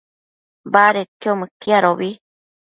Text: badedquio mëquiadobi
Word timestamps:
badedquio 0.73 1.31
mëquiadobi 1.41 2.09